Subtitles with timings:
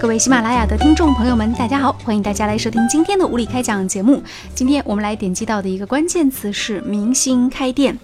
[0.00, 4.22] 各位喜马拉雅的听众朋友们，大家好，欢迎大家来收听今天的无理开讲节目。
[4.54, 7.98] 今天我们来点击到的一个关键词是明星开店。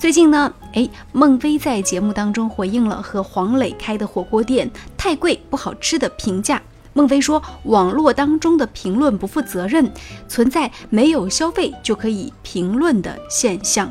[0.00, 6.60] 最近呢，哎，孟非在节目当中回应了和黄磊开的火锅店太贵不好吃的评价。
[6.92, 9.88] 孟非说，网络当中的评论不负责任，
[10.26, 13.88] 存在没有消费就可以评论的现象。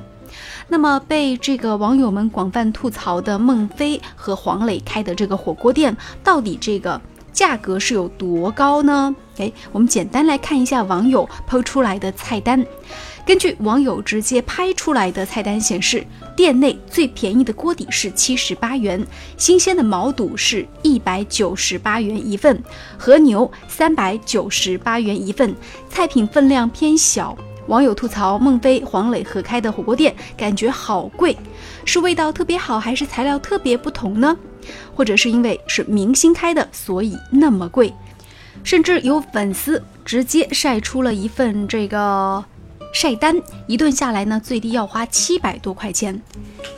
[0.67, 6.99] 那么被这个网友们广泛吐槽的孟非和黄磊开的这个火锅店，到底这个
[7.31, 9.15] 价格是有多高呢？
[9.37, 12.65] 诶，我们简单来看一下网友抛出来的菜单。
[13.25, 16.03] 根据网友直接拍出来的菜单显示，
[16.35, 22.63] 店内最便宜的锅底是七十八元，新鲜的毛肚是一百九十八元一份，
[22.97, 25.53] 和牛三百九十八元一份，
[25.89, 27.37] 菜品分量偏小。
[27.67, 31.37] 网友吐槽孟非、黄磊合开的火锅店感觉好贵，
[31.83, 34.37] 是味道特别好，还是材料特别不同呢？
[34.95, 37.93] 或者是因为是明星开的，所以那么贵？
[38.63, 42.43] 甚至有粉丝直接晒出了一份这个。
[42.93, 46.19] 晒单一顿下来呢，最低要花七百多块钱，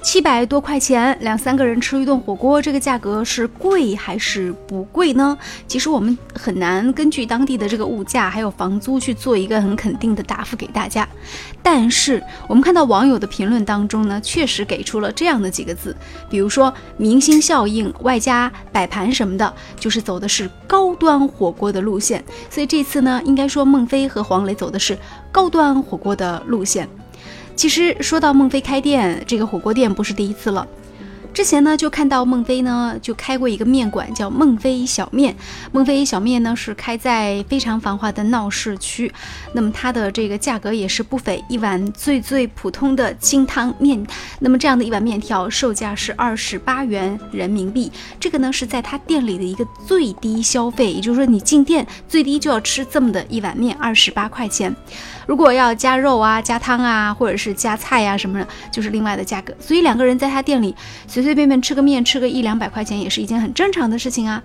[0.02, 5.38] 七百多块钱两三个人吃一顿火锅，这个价格是贵还是不贵呢？
[5.68, 11.08] 其实我们很难根据当地的这个物价还有房租去做一个很肯定的答复给大家。
[11.62, 15.96] 但是我们看到网友的评论当中呢，确实给出了这样的几个字，
[16.30, 22.24] 比如说明星效应外加摆盘什么的，就是走的是高端火锅的路线。
[22.50, 24.98] 所以这次呢，应该说孟非和黄磊走的是
[25.32, 26.10] 高端火锅。
[26.20, 26.90] 的路线，
[27.56, 30.68] 其实说到孟非开店，这个火锅店不是第一次了。
[31.32, 35.34] 之前呢，就看到孟非呢就开过一个面馆，叫孟非小面。
[35.72, 39.10] 孟非小面呢是开在非常繁华的闹市区，
[39.54, 44.06] 那么它的这个价格也是不菲，一碗最最普通的清汤面，
[44.40, 47.90] 那么这样的一碗面条售价是二十八元人民币。
[48.20, 54.76] 这个呢是在他店里的一个最低消费，也就是说你进店最低就要吃这么的一碗面，二十八块钱。
[55.30, 59.54] 如果要加肉啊、加汤啊，或者是加菜呀什么的，就是另外的价格。
[59.60, 60.76] 所以两个人在他店里
[61.06, 64.42] 随随便便吃个面，吃个一两百块钱，也是一件很正常的事情啊。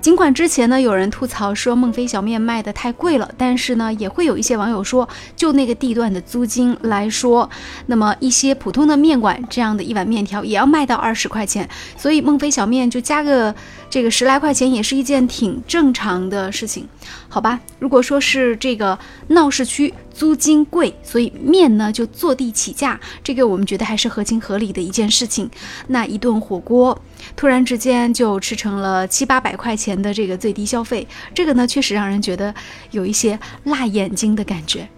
[0.00, 7.48] 尽管之前呢有人吐槽说孟非小面卖的太贵了，但是呢也会有一些网友说，就那个地段的租金来说，
[7.86, 13.54] 那么一些普通的面馆这样的一碗面条也要卖到二十块钱，所以孟非小面就加个
[13.90, 16.88] 这个十来块钱也是一件挺正常的事情，
[17.28, 17.60] 好吧？
[17.78, 18.98] 如果说是这个
[19.28, 19.92] 闹市区。
[20.18, 25.48] 租金贵，所以面呢就坐地起价，这个我们觉得还是合情合理的一件事情。
[25.86, 27.00] 那一顿火锅
[27.38, 32.52] 突然之间就吃成了七八百块钱的这个最低消费，这个呢确实让人觉得
[32.90, 34.88] 有一些辣眼睛的感觉。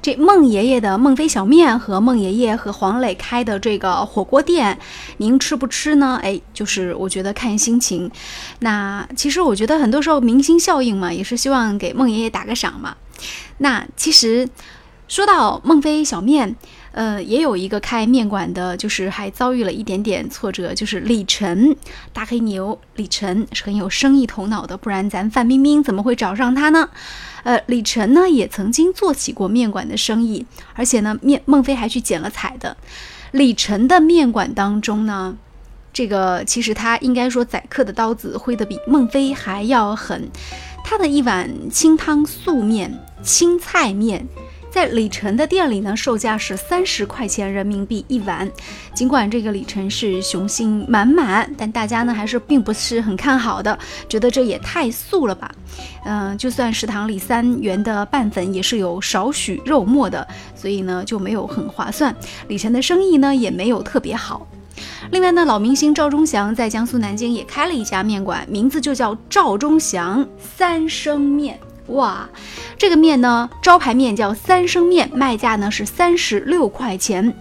[0.00, 4.78] 这孟爷爷的孟非小面和孟爷爷和黄磊开的这个火锅店，
[5.16, 6.20] 您吃不吃呢？
[6.22, 8.08] 哎，就是我觉得看心情。
[8.60, 12.94] 那其实我觉得很多时候明星效应嘛，也是希望给孟爷爷打个赏嘛。
[13.58, 14.48] 那其实
[15.08, 16.56] 说到孟非小面，
[16.90, 21.76] 呃，也有一个开面馆的，就是还遭遇了一点点挫折，就是李晨，
[22.12, 26.88] 大黑牛李晨是很有生意头脑的，不然咱范冰冰怎么会找上他呢？
[27.44, 30.44] 呃，李晨呢也曾经做起过面馆的生意，
[30.74, 32.76] 而且呢面孟非还去剪了彩的。
[33.30, 35.36] 李晨的面馆当中呢，
[35.92, 40.28] 这个其实他应该说宰客的刀子挥得比孟非还要狠。
[40.82, 44.26] 他的一碗清汤素面、青菜面，
[44.76, 48.46] 在李晨的店里呢，售价是三十块钱人民币一碗。
[48.92, 55.50] 尽管这个李晨是雄心满满，但大家呢还是并不是很看好的，觉得这也太素了吧。
[56.04, 62.14] 嗯，就算食堂里三元的拌粉也是有少许肉末的，所以呢就没有很划算。
[62.48, 64.46] 李晨的生意呢也没有特别好。
[65.10, 71.58] 另外呢，老明星赵忠祥在江苏南京也开了一家面馆，名字就叫赵忠祥三生面。
[71.90, 72.28] 哇，
[72.78, 77.32] 这个面呢，招牌面叫三生面，卖价呢是三十六块钱。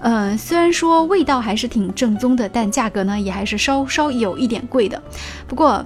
[0.00, 5.02] 嗯，虽然说味道还是挺正宗的，但价格呢也还是稍稍有一点贵的。
[5.46, 5.84] 不过。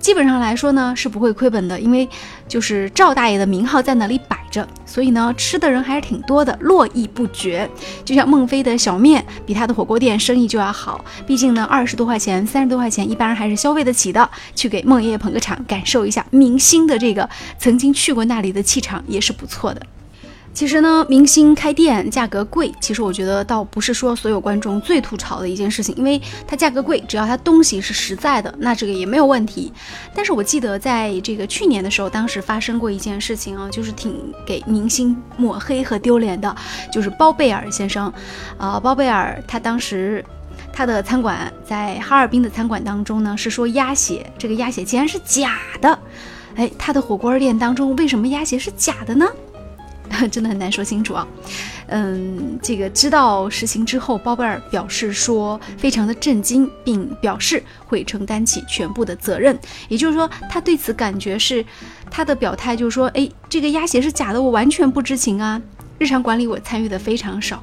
[0.00, 2.06] 基本上来说呢，是不会亏本的，因为
[2.46, 7.68] 就是赵大爷的名号在那里摆着，所以呢，吃的人还是挺多的，络绎不绝。
[8.04, 14.30] 就像孟非的小面，比他的火锅店生意就要好，毕竟呢，二十多块钱、三十多块钱，一般人还是消费得起的。
[14.54, 17.28] 去给孟爷爷捧个场，感受一下明星的这个
[17.58, 19.82] 曾经去过那里的气场，也是不错的。
[20.54, 29.72] 其实呢，明星开店价格贵，其实我觉得倒不是说所有观众最吐槽的一件事情，因为它价格贵，只要它东西是实在的，那这个也没有问题。
[30.14, 36.54] 但是我记得在这个去年的时候，当时发生过一件事情啊，就是挺给明星抹黑和丢脸的，
[36.92, 38.10] 就是包贝尔先生，
[38.56, 40.24] 呃，包贝尔他当时。
[40.72, 45.96] 他的餐馆在哈尔滨的餐馆当中呢，是说鸭血，这个鸭血竟然是假的。
[46.56, 49.26] 哎，他的火锅店当中为什么鸭血是假的呢？
[50.30, 51.26] 真的很难说清楚啊。
[51.88, 59.58] 嗯，这个知道实情之后，包贝尔表示说非常的震惊，并表示会承担起全部的责任。
[59.88, 61.64] 也就是说，他对此感觉是
[62.10, 65.60] 他的表态，就是说，哎，这个鸭血是假的，我完全不知情啊。
[65.98, 67.62] 日常管理我参与的非常少，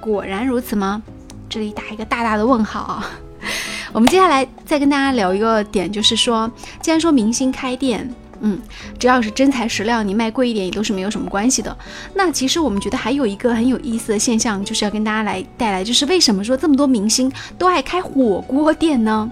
[0.00, 1.02] 果然如此吗？
[1.48, 3.10] 这里打一个大大的问号啊。
[3.92, 6.50] 我们接下来再跟大家聊一个点，就是说，
[6.80, 8.12] 既然说明星开店。
[8.44, 8.60] 嗯，
[8.98, 11.74] 只要是真材实料，你卖贵一点也都是没有什么关系的。
[12.14, 19.30] 那其实我们觉得还有一个很有意思的现象，就是要跟大家来带来，就是为什么说这么多明星都爱开火锅店呢？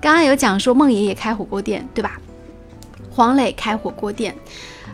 [0.00, 2.18] 刚刚有讲说孟爷爷开火锅店，对吧？
[3.10, 4.34] 黄磊开火锅店，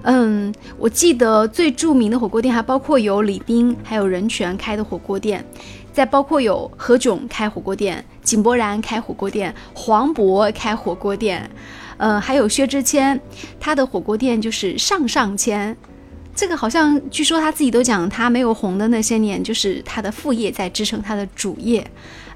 [0.02, 5.44] 嗯，我记得最著名的火锅店还包括有李斌还有任泉开的火锅店，
[5.92, 11.48] 再包括有何炅开火锅店，井柏然开火锅店，黄渤开火锅店。
[11.96, 13.20] 呃，还有薛之谦，
[13.60, 15.76] 他的火锅店就是上上签，
[16.34, 21.88] 这个好像据说他自己都讲，他没有红的那些年，就是他的副业在支撑他的主业，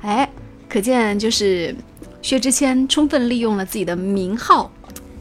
[0.03, 0.29] 哎，
[0.69, 1.75] 可见就是
[2.23, 4.71] 薛之谦充分利用了自己的名号，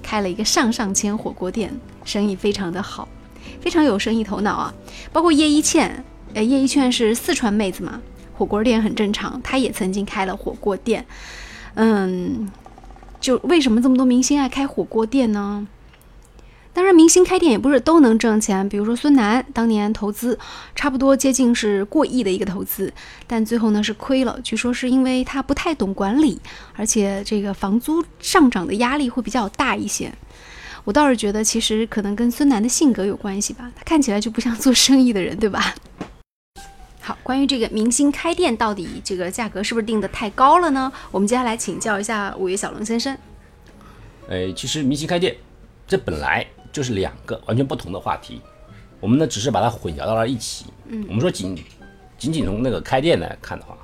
[0.04, 1.75] 开了一个上上签火锅店，
[2.06, 3.07] 生意非常的好，
[3.60, 4.74] 非常有生意头脑啊。
[5.12, 6.04] 包括叶一茜，
[6.36, 8.00] 呃，叶一茜是四川妹子嘛，
[8.38, 11.04] 火锅店很正常，她也曾经开了火锅店，
[11.74, 12.48] 嗯。
[13.27, 15.68] 就为什么这么多明星爱开火锅店呢？
[16.71, 18.69] 当然，明星开店也不是都能挣钱。
[18.69, 20.39] 比如说孙楠当年投资
[20.74, 22.94] 差不多接近是过亿的一个投资，
[23.27, 24.39] 但最后呢是亏了。
[24.41, 26.39] 据说是因为他不太懂管理，
[26.77, 30.09] 而且这个房租上涨的压力会比较大一些。
[30.85, 33.69] 我倒是觉得，其实可能跟孙楠的性格有关系吧。
[33.75, 35.75] 他看起来就不像做生意的人，对吧？
[37.07, 40.92] 好，关于这个明星开店，到底这个价格是不是定的太高了呢？
[41.09, 43.18] 我们接下来请教一下五月小龙先生。
[44.27, 45.33] 呃，其实明星开店，
[45.88, 48.42] 这本来就是两个完全不同的话题，
[49.00, 50.65] 我们呢只是把它混淆到了一起。
[50.88, 51.57] 嗯，我们说仅
[52.18, 53.77] 仅仅从那个开店来看的话，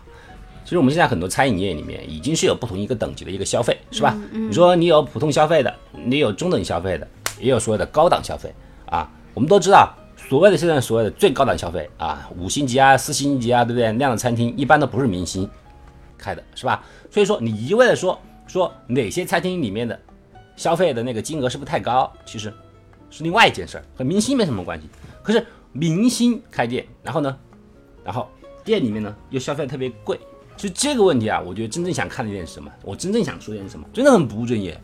[0.65, 4.21] 其实我们现在很多餐饮业里面已经是有不同一个等级的一个消费，是吧？
[4.33, 7.07] 你说你有普通消费的，你有中等消费的，
[7.39, 8.53] 也有所谓的高档消费
[8.85, 9.09] 啊。
[9.33, 9.95] 我们都知道。
[10.29, 13.91] 所谓的现在所谓的最高档消费啊，五星级啊、四星级啊，对不对？
[13.91, 15.47] 那样的餐厅一般都不是明星
[16.17, 16.83] 开的，是吧？
[17.11, 19.99] 所以说你一味的说说哪些餐厅里面的
[20.55, 22.51] 消费的那个金额是不是太高，其实
[23.11, 24.87] 是另外一件事儿，和明星没什么关系。
[25.21, 27.37] 可是明星开店，然后呢，
[28.03, 28.27] 然后
[28.63, 30.19] 店里面呢又消费特别贵，
[30.57, 32.71] 其实这个问题啊，我觉得真正想看的一点是什么？
[32.83, 33.85] 我真正想说点什么？
[33.93, 34.79] 真的很不务正业。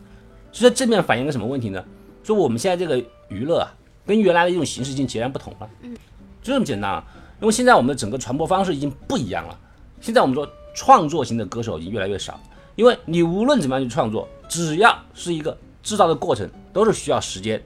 [0.52, 1.84] 所以正面反映个什么问题呢？
[2.22, 3.74] 说我们现在这个娱乐啊。
[4.10, 5.94] 跟原来的一种形式已经截然不同了，嗯，
[6.42, 7.04] 就这么简单啊。
[7.40, 9.56] 因为现在我们的整个传播方式已经不一样了。
[10.00, 12.40] 现在我们说创作型的歌手已经越来越少，
[12.74, 17.62] 因为你无论怎么样去创作，只要是一个制造的过程，都是需要时间，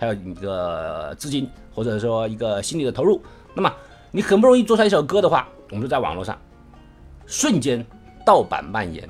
[0.00, 3.22] 还有一个资金或者说一个心理的投入。
[3.54, 3.72] 那么
[4.10, 6.36] 你很不容易做出来一首歌的话，我们就在网络上
[7.24, 7.86] 瞬间
[8.26, 9.08] 盗版蔓延，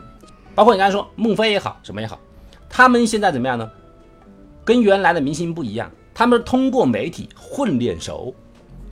[0.54, 2.20] 包括你刚才说孟非也好，什么也好，
[2.68, 3.70] 他们现在怎么样呢？
[4.66, 5.90] 跟原来的明星不一样。
[6.18, 8.34] 他们是通过媒体混脸熟，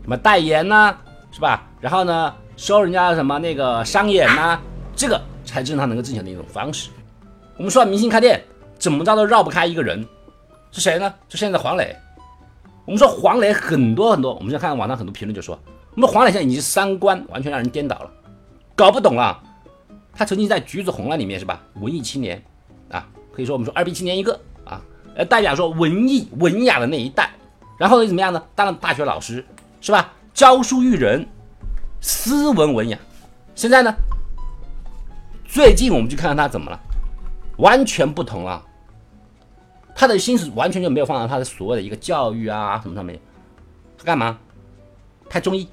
[0.05, 0.96] 什么代言呐，
[1.32, 1.69] 是吧？
[1.81, 4.61] 然后呢，收人家什么那个商演呐，
[4.94, 6.88] 这个才是他能够挣钱的一种方式。
[7.56, 8.40] 我们说明星开店，
[8.78, 10.06] 怎么着都绕不开一个人，
[10.71, 11.12] 是谁呢？
[11.28, 11.97] 就现在的黄磊。
[12.85, 15.59] 我们说黄磊很多很多，我们现在看网上很多评论就说，
[15.97, 18.11] 我们黄磊现在已经三观完全让人颠倒了，
[18.76, 19.42] 搞不懂了。
[20.14, 22.40] 他曾经在《橘子红了》里面是吧，文艺青年
[22.88, 24.38] 啊，可以说我们说二逼青年一个。
[25.16, 27.30] 呃，代表说文艺文雅的那一代，
[27.78, 28.42] 然后呢怎么样呢？
[28.54, 29.42] 当了大学老师
[29.80, 30.12] 是吧？
[30.35, 31.26] 教书育人，
[32.02, 32.99] 斯文文雅。
[33.54, 33.94] 现在呢，
[35.46, 36.78] 最近我们去看看他怎么了，
[37.56, 38.62] 完全不同了。
[39.94, 43.18] 他的心思完全就没有放到他的所谓的一个教育啊什么上面。
[43.96, 44.38] 他干嘛？
[45.30, 45.66] 拍综艺。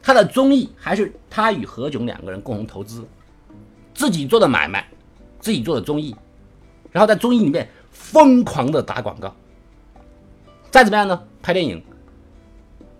[0.00, 3.04] 他的综艺还是他与何炅两个人共同投资，
[3.92, 4.86] 自己做的买卖，
[5.40, 6.14] 自己做的综艺，
[6.92, 7.68] 然后在综艺里面。
[7.98, 9.34] 疯狂的打广告，
[10.70, 11.20] 再怎么样呢？
[11.42, 11.82] 拍电影。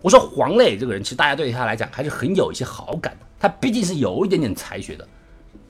[0.03, 3.27] 我说黄磊这个人，其实大家对他来讲还是很有一些好感的。
[3.39, 5.07] 他毕竟是有一点点才学的。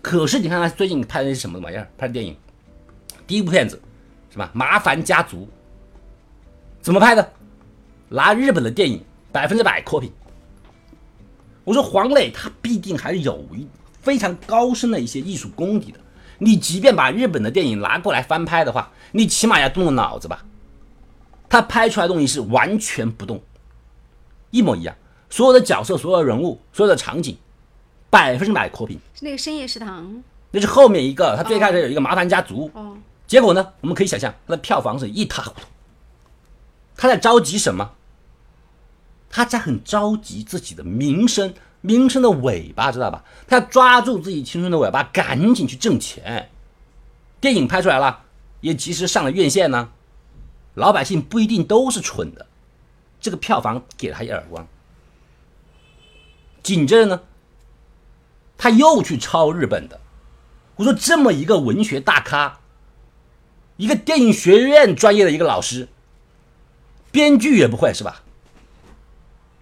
[0.00, 1.86] 可是你看他最近拍的是什么玩意儿？
[1.98, 2.36] 拍的电影，
[3.26, 3.80] 第一部片子
[4.30, 4.50] 是吧？
[4.54, 5.48] 麻烦家族
[6.80, 7.32] 怎么拍的？
[8.08, 9.02] 拿日本的电影
[9.32, 10.10] 百分之百 copy。
[11.64, 13.66] 我说黄磊他必定还是有一
[14.00, 15.98] 非常高深的一些艺术功底的。
[16.38, 20.44] 你即便把日本的电影拿过来翻拍的话，你起码要动动脑子吧？
[21.48, 23.40] 他拍出来东西是完全不动，
[24.50, 24.94] 一模一样，
[25.30, 27.38] 所有的角色、所有的人物、所有的场景，
[28.10, 28.98] 百分之百扩屏。
[29.14, 35.66] 是那个深夜食堂那是后面一个，他最开始有一个麻烦家族，哦，结果呢，我们可以想象他的票房是一塌糊涂。
[36.96, 37.92] 他在着急什么？
[39.28, 43.24] 他在很着急自己的名声，名声的尾巴，知道吧？
[43.46, 46.50] 他要抓住自己青春的尾巴，赶紧去挣钱。
[47.40, 48.24] 电影拍出来了，
[48.60, 49.90] 也及时上了院线呢。
[50.74, 52.46] 老百姓不一定都是蠢的，
[53.20, 54.66] 这个票房给了他一耳光。
[56.62, 57.20] 紧接着呢，
[58.58, 60.00] 他又去抄日本的。
[60.76, 62.58] 我说这么一个文学大咖，
[63.76, 65.88] 一个电影学院专业的一个老师，
[67.10, 68.22] 编剧也不会是吧？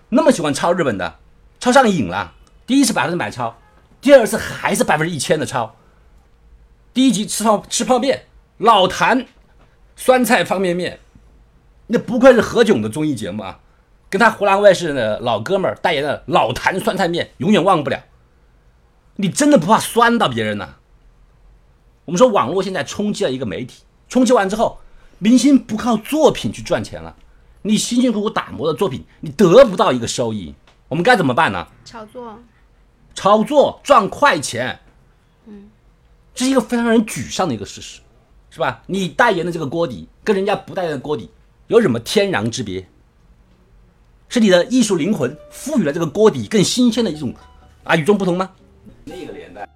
[0.09, 1.19] 那么喜欢抄日本的，
[1.65, 2.35] 抄上瘾了。
[2.67, 3.57] 第一次百分之百抄，
[4.03, 5.75] 第二次还是百分之一千的抄。
[6.93, 8.27] 第一集吃泡吃泡面，
[8.59, 9.27] 老坛
[9.97, 11.01] 酸菜方便面，
[11.87, 13.61] 那不愧是何炅的综艺节目啊！
[14.11, 18.05] 跟他湖南卫视的老哥们儿代言的老坛酸菜面，永远忘不了。
[19.17, 20.75] 你真的不怕酸到别人呢？
[22.05, 24.81] 我们说网络现在冲击了一个媒体，冲击完之后，
[25.19, 27.17] 明星不靠作品去赚钱了，
[27.63, 30.55] 你辛辛苦苦打磨的作品，你得不到一个收益，
[30.89, 31.67] 我们该怎么办呢？
[31.85, 32.39] 炒作，
[33.15, 34.79] 炒作赚快钱，
[35.47, 35.71] 嗯，
[36.35, 38.01] 这是一个非常让人沮丧的一个事实，
[38.51, 38.83] 是吧？
[38.87, 41.31] 你代言的这个锅底跟人家不代言的锅底
[41.67, 42.87] 有什么天壤之别？
[44.29, 47.33] 是你的艺术灵魂赋予了这个锅底更新鲜的一种
[47.85, 48.51] 啊与众不同吗？
[49.05, 49.69] 那个年代。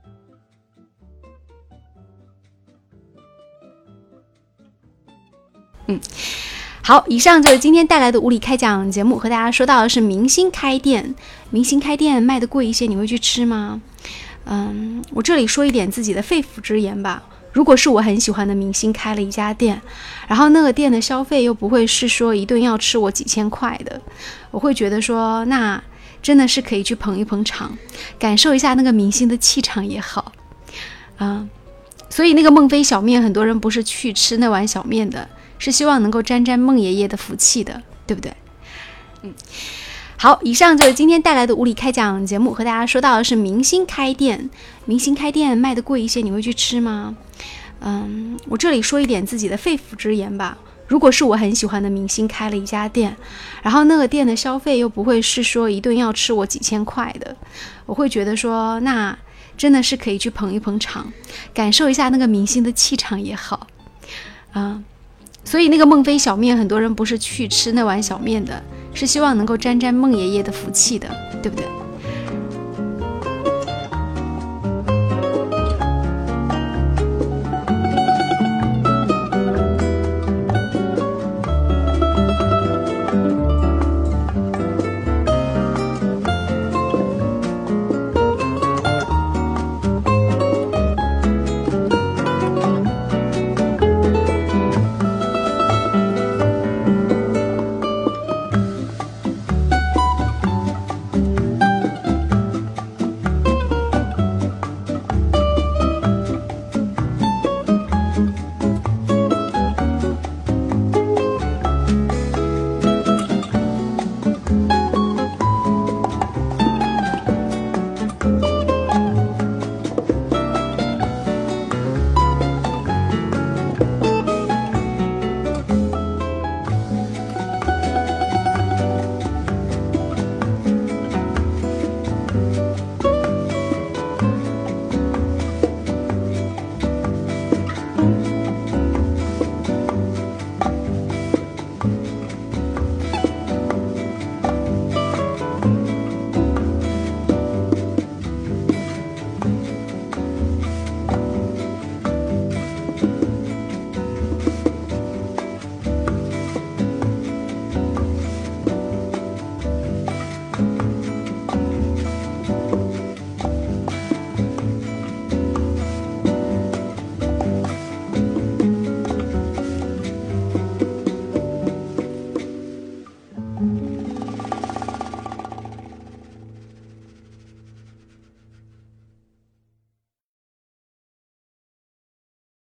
[6.89, 11.15] 好，以上就是今天带来的无理开讲节目，和大家说到的是明星开店，
[11.51, 13.83] 明星开店卖的贵一些，你会去吃吗？
[14.47, 17.23] 嗯，我这里说一点自己的肺腑之言吧。
[17.53, 19.79] 如果是我很喜欢的明星开了一家店，
[20.29, 24.01] 然后那个店的消费又不会是说一顿要吃我几千块的，
[24.51, 25.79] 我会觉得说那
[26.23, 27.77] 真的是可以去捧一捧场，
[28.19, 30.33] 感受一下那个明星的气场也好
[31.19, 31.47] 啊。
[32.09, 35.29] 所以那个孟非小面，很多人不是去吃那碗小面的。
[35.59, 38.33] 是希望能够沾沾孟爷爷的福气的，对不对？
[39.23, 39.35] 嗯，
[40.17, 44.49] 好，以上就是今天带来的无理开讲节目，和大家说到的是明星开店，
[44.85, 47.17] 明星开店卖的贵一些，你会去吃吗？
[47.81, 50.57] 嗯，我这里说一点自己的肺腑之言吧。
[50.87, 53.15] 如果是我很喜欢的明星开了一家店，
[53.63, 57.37] 然后那个店的消费又不会是说一顿要吃我几千块的，
[57.85, 59.17] 我会觉得说那
[59.57, 61.13] 真的是可以去捧一捧场，
[61.53, 63.67] 感受一下那个明星的气场也好，
[64.53, 64.83] 啊。
[65.49, 68.63] 所以那个孟非小面，很多人不是去吃那碗小面的，
[68.93, 71.09] 是希望能够沾沾孟爷爷的福气的，
[71.43, 71.65] 对不对？